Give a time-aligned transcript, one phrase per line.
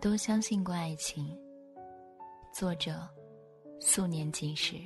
[0.00, 1.36] 都相信过爱情。
[2.54, 3.06] 作者：
[3.78, 4.76] 素年锦时。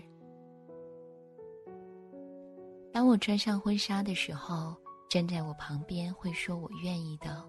[2.92, 4.74] 当我穿上婚纱的时候，
[5.08, 7.44] 站在我旁边会说我愿意的，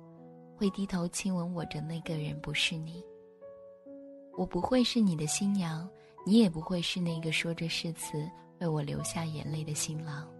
[0.55, 3.03] 会低头亲吻我的那个人不是你。
[4.37, 5.89] 我不会是你的新娘，
[6.23, 10.31] 你也不会是那个说着誓词为我流下眼泪的新郎。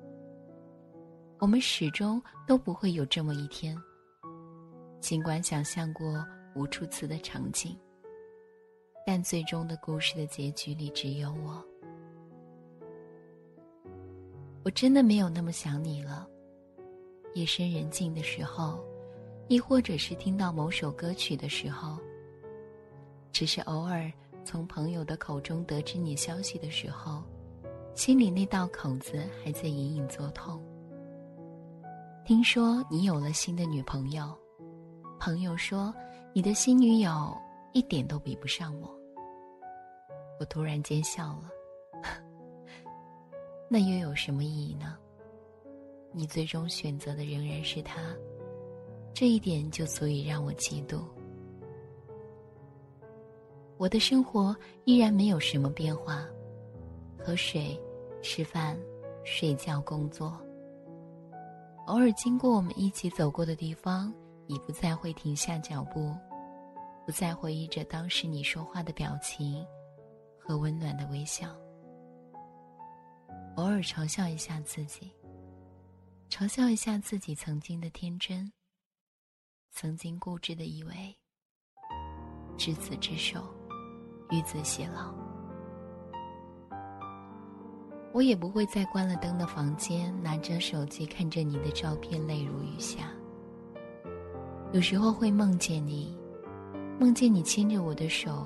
[1.39, 3.75] 我们始终都不会有这么一天。
[5.01, 6.23] 尽管想象过。
[6.55, 7.77] 无数次的场景，
[9.05, 11.61] 但最终的故事的结局里只有我。
[14.63, 16.25] 我真的没有那么想你了。
[17.33, 18.79] 夜深人静的时候，
[19.49, 21.99] 亦或者是听到某首歌曲的时候，
[23.33, 24.09] 只是偶尔
[24.45, 27.21] 从朋友的口中得知你消息的时候，
[27.93, 30.63] 心里那道口子还在隐隐作痛。
[32.23, 34.33] 听说你有了新的女朋友，
[35.19, 35.93] 朋友说。
[36.35, 37.33] 你的新女友
[37.71, 38.93] 一点都比不上我。
[40.37, 41.49] 我突然间笑了，
[43.71, 44.97] 那又有什么意义呢？
[46.11, 48.13] 你最终选择的仍然是他，
[49.13, 50.99] 这一点就足以让我嫉妒。
[53.77, 54.53] 我的生活
[54.83, 56.27] 依然没有什么变化，
[57.17, 57.81] 喝水、
[58.21, 58.77] 吃饭、
[59.23, 60.37] 睡觉、工作。
[61.85, 64.13] 偶尔经过我们一起走过的地方。
[64.47, 66.15] 已不再会停下脚步，
[67.05, 69.65] 不再回忆着当时你说话的表情
[70.39, 71.47] 和温暖的微笑。
[73.55, 75.11] 偶尔嘲笑一下自己，
[76.29, 78.51] 嘲笑一下自己曾经的天真，
[79.71, 81.15] 曾经固执的以为
[82.57, 83.43] 执子之手，
[84.29, 85.13] 与子偕老。
[88.13, 93.09] 我也不会在关了灯的房间，拿着手机看着你的照片，泪如雨下。
[94.71, 96.17] 有时候会梦见你，
[96.99, 98.45] 梦见你牵着我的手，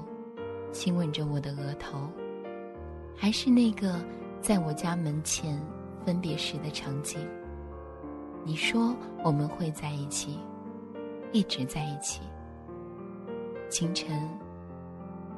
[0.71, 1.98] 亲吻着我的额头，
[3.16, 4.00] 还是那个
[4.39, 5.60] 在我家门前
[6.06, 7.19] 分别时的场景。
[8.45, 10.38] 你说我们会在一起，
[11.31, 12.21] 一直在一起。
[13.69, 14.30] 清晨，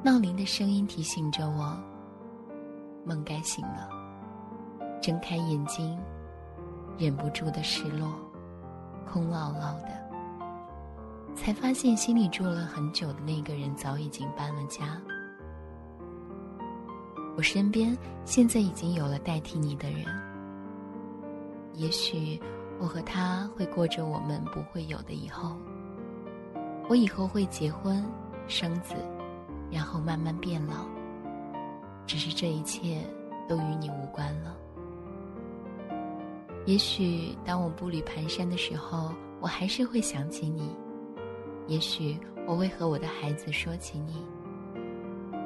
[0.02, 1.76] 闹铃的声音提醒着我，
[3.04, 3.88] 梦该醒了。
[5.00, 5.98] 睁开眼睛，
[6.98, 8.12] 忍不住的失落，
[9.10, 10.01] 空落落的。
[11.34, 15.00] 才发现心里住了很久的那个人早已经搬了家。
[17.36, 20.04] 我身边现在已经有了代替你的人，
[21.74, 22.40] 也许
[22.78, 25.56] 我和他会过着我们不会有的以后。
[26.88, 28.04] 我以后会结婚、
[28.46, 28.94] 生子，
[29.70, 30.86] 然后慢慢变老。
[32.06, 33.00] 只是这一切
[33.48, 34.54] 都与你无关了。
[36.66, 40.64] 也许当我步履蹒跚的时候，我还是会想起你；
[41.66, 44.24] 也许我会和我的孩子说起你。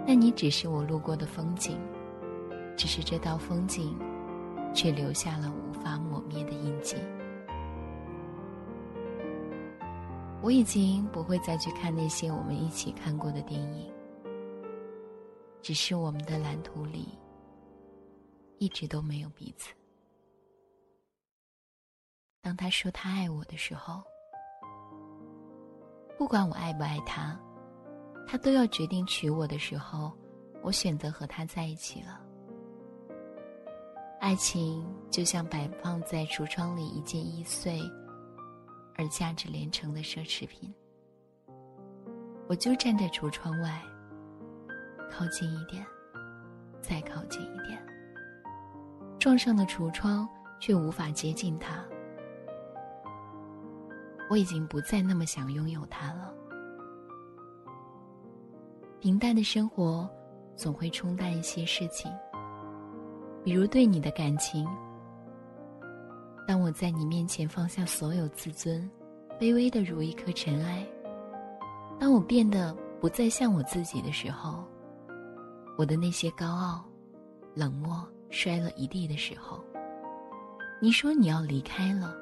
[0.06, 1.78] 但你只是我路过的风景，
[2.76, 3.98] 只是这道风景，
[4.72, 6.96] 却留下了无法抹灭的印记。
[10.42, 13.92] 我已经不会再去看那些我们一起看过的电影，
[15.60, 17.19] 只是我们的蓝图里，
[18.58, 19.74] 一直都没有彼此。
[22.40, 24.04] 当他说他爱我的时候，
[26.18, 27.38] 不管我爱不爱他。
[28.28, 30.12] 他都要决定娶我的时候，
[30.60, 32.20] 我选择和他在一起了。
[34.18, 37.80] 爱情就像摆放在橱窗里一件易碎
[38.96, 40.74] 而价值连城的奢侈品。
[42.48, 43.80] 我就站在橱窗外，
[45.08, 45.86] 靠近一点，
[46.80, 47.80] 再靠近一点，
[49.20, 50.28] 撞上了橱窗，
[50.58, 51.84] 却无法接近他。
[54.28, 56.32] 我已经不再那么想拥有他了。
[58.99, 60.08] 平淡的生活，
[60.56, 62.11] 总会冲淡一些事情，
[63.44, 64.67] 比如对你的感情。
[66.46, 68.88] 当我在你面前放下所有自尊，
[69.38, 70.84] 卑微的如一颗尘埃；
[72.00, 74.64] 当我变得不再像我自己的时候，
[75.76, 76.84] 我的那些高傲、
[77.55, 79.62] 冷漠摔了一地的时候，
[80.81, 82.17] 你说你要离开了，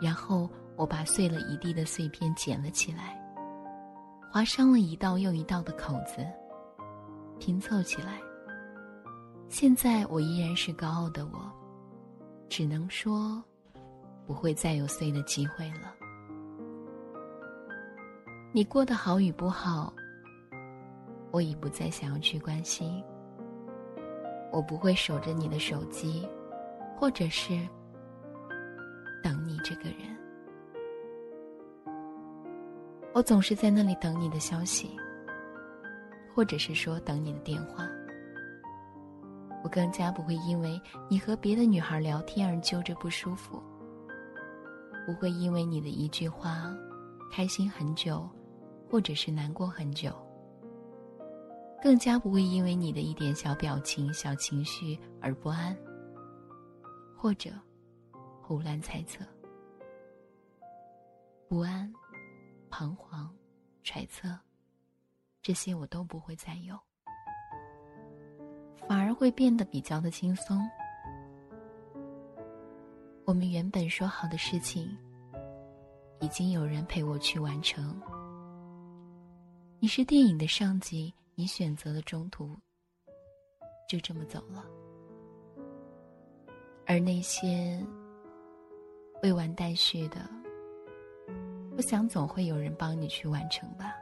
[0.00, 0.50] 然后
[0.80, 3.14] 我把碎了一地的碎片捡了起来。
[4.32, 6.26] 划伤了一道又一道的口子，
[7.38, 8.18] 拼凑起来。
[9.50, 11.52] 现在我依然是高傲的我，
[12.48, 13.44] 只能说，
[14.26, 15.94] 不会再有碎的机会了。
[18.50, 19.92] 你过得好与不好，
[21.30, 23.04] 我已不再想要去关心。
[24.50, 26.26] 我不会守着你的手机，
[26.96, 27.68] 或者是
[29.22, 30.18] 等你这个人。
[33.12, 34.96] 我总是在那里等你的消息，
[36.34, 37.88] 或者是说等你的电话。
[39.62, 43.60] 我更加不会因为你和别的女孩聊天而揪着不舒服，
[45.04, 46.74] 不会因为你的一句话
[47.30, 48.26] 开心很久，
[48.88, 50.12] 或者是难过很久。
[51.82, 55.76] 更加不会因为你的一点小表情、小情绪而不安，
[57.16, 57.50] 或者
[58.40, 59.24] 胡乱猜测。
[61.48, 61.92] 不安。
[62.70, 63.28] 彷徨、
[63.82, 64.38] 揣测，
[65.42, 66.78] 这些我都不会再有，
[68.88, 70.58] 反而会变得比较的轻松。
[73.26, 74.96] 我们原本说好的事情，
[76.20, 78.00] 已经有人陪我去完成。
[79.78, 82.56] 你是电影的上级，你选择了中途
[83.88, 84.64] 就这么走了，
[86.86, 87.84] 而那些
[89.22, 90.39] 未完待续的。
[91.80, 93.94] 我想，总会有人帮你去完成吧。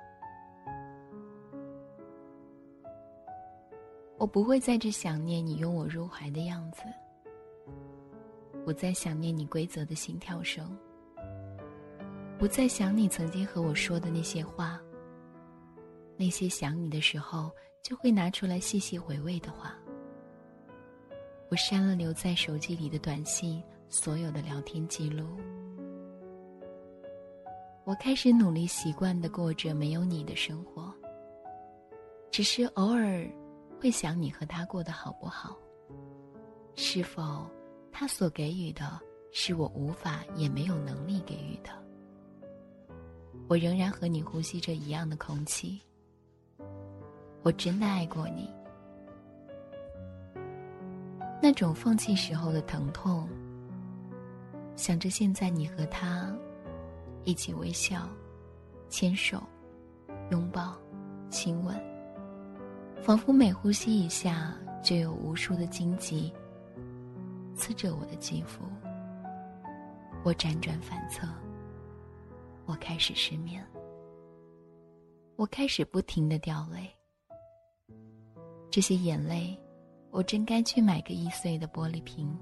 [4.16, 6.82] 我不会再去想念你拥我入怀的样子，
[8.64, 10.76] 不再想念你规则的心跳声，
[12.36, 14.80] 不再想你曾经和我说的那些话，
[16.16, 17.48] 那些想你的时候
[17.80, 19.72] 就会拿出来细细回味的话。
[21.48, 25.24] 我删了留在手机里的短信，所有的聊天记录。
[27.88, 30.92] 我开始努力习惯的过着没有你的生活。
[32.30, 33.26] 只是偶尔
[33.80, 35.56] 会想你和他过得好不好？
[36.76, 37.50] 是否
[37.90, 39.00] 他所给予的
[39.32, 41.70] 是我无法也没有能力给予的？
[43.48, 45.80] 我仍然和你呼吸着一样的空气。
[47.42, 48.50] 我真的爱过你。
[51.40, 53.26] 那种放弃时候的疼痛，
[54.76, 56.36] 想着现在你和他。
[57.28, 58.08] 一起微笑，
[58.88, 59.42] 牵手，
[60.30, 60.74] 拥抱，
[61.28, 61.78] 亲吻，
[63.02, 66.32] 仿佛每呼吸一下，就有无数的荆棘
[67.54, 68.64] 刺着我的肌肤。
[70.24, 71.28] 我辗转反侧，
[72.64, 73.62] 我开始失眠，
[75.36, 76.90] 我开始不停的掉泪。
[78.70, 79.54] 这些眼泪，
[80.10, 82.34] 我真该去买个易碎的玻璃瓶，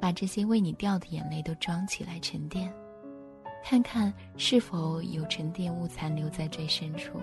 [0.00, 2.72] 把这些为你掉的眼泪都装起来沉淀。
[3.64, 7.18] 看看是否有沉淀物残留在最深处。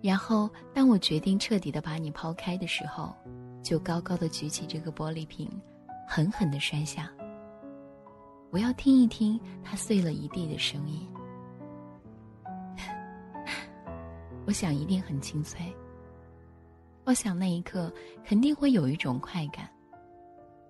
[0.00, 3.14] 然后，当我决定彻底的把你抛开的时候，
[3.62, 5.50] 就高高的举起这个玻璃瓶，
[6.06, 7.10] 狠狠的摔下。
[8.50, 11.06] 我要听一听它碎了一地的声音。
[14.46, 15.60] 我想一定很清脆。
[17.04, 17.92] 我想那一刻
[18.24, 19.68] 肯定会有一种快感，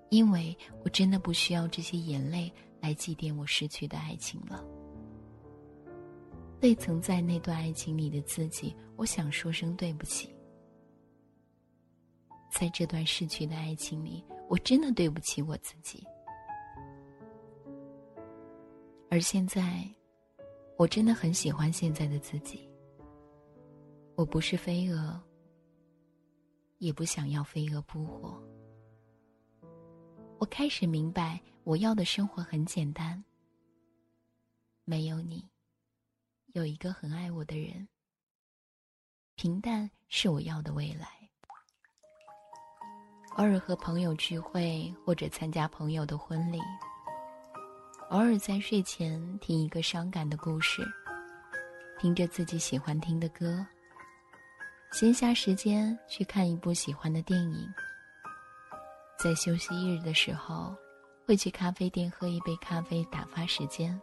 [0.09, 2.51] 因为我真的不需要这些眼泪
[2.81, 4.65] 来祭奠我失去的爱情了。
[6.61, 10.35] 未曾在那段爱情里的自己，我想说声对不起。
[12.51, 16.05] 在这段逝去的爱情里，我真的对不起我自己。
[19.11, 19.89] 而现在，
[20.77, 22.69] 我真的很喜欢现在的自己。
[24.17, 25.21] 我不是飞蛾，
[26.79, 28.43] 也不想要飞蛾扑火。
[30.39, 33.23] 我开始明白，我要的生活很简单。
[34.85, 35.45] 没有你，
[36.53, 37.89] 有一个很爱我的人。
[39.35, 41.09] 平淡是我要的未来。
[43.37, 46.61] 偶尔和朋友聚会，或者参加朋友的婚礼。
[48.11, 50.87] 偶尔在睡前听一个伤感的故事，
[51.99, 53.67] 听着自己喜欢听的歌。
[54.93, 57.69] 闲暇时间去看一部喜欢的电影，
[59.19, 60.73] 在休息一日的时候，
[61.27, 64.01] 会去咖啡店喝一杯咖啡打发时间。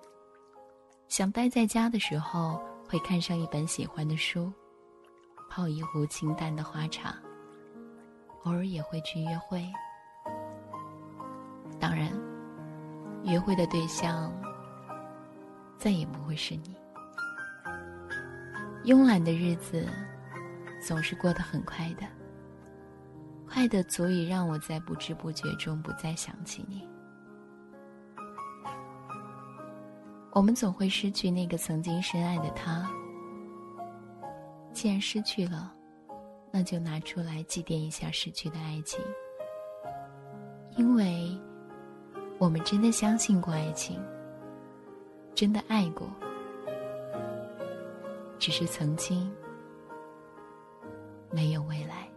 [1.08, 4.52] 想待在家的时候，会看上一本喜欢的书，
[5.50, 7.16] 泡一壶清淡的花茶。
[8.44, 9.66] 偶尔也会去约会，
[11.80, 12.12] 当然，
[13.24, 14.32] 约会的对象
[15.78, 16.76] 再也不会是你。
[18.84, 19.88] 慵懒的日子。
[20.86, 22.06] 总是过得很快的，
[23.48, 26.88] 快的足以让我在不知不觉中不再想起你。
[30.32, 32.90] 我们总会失去那个曾经深爱的他，
[34.74, 35.74] 既然失去了，
[36.52, 39.00] 那就拿出来祭奠一下失去的爱情，
[40.76, 41.40] 因为
[42.38, 43.98] 我们真的相信过爱情，
[45.34, 46.10] 真的爱过，
[48.38, 49.32] 只是曾经。
[51.32, 52.08] 没有未来，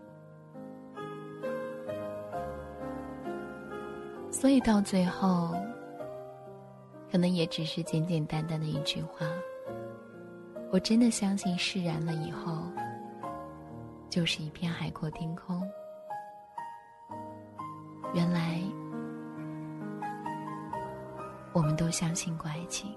[4.40, 5.52] 所以到最后，
[7.10, 9.26] 可能也只是简简单单的一句话。
[10.70, 12.62] 我真的相信，释然了以后，
[14.08, 15.60] 就是一片海阔天空。
[18.14, 18.60] 原来，
[21.52, 22.96] 我们都相信过爱情。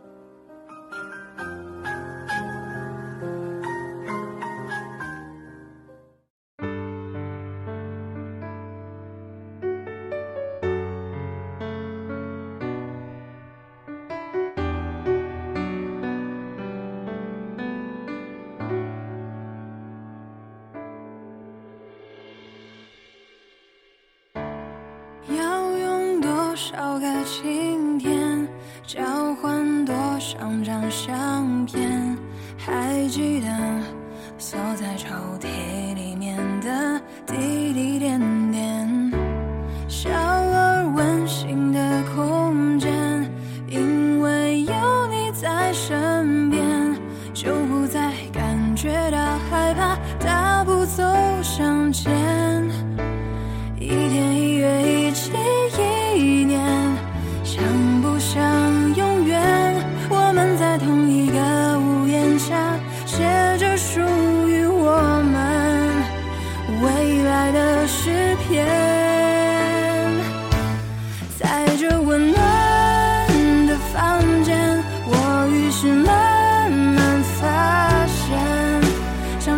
[27.32, 28.46] 晴天，
[28.86, 29.02] 交
[29.36, 31.31] 换多少张相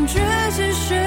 [0.06, 1.03] 相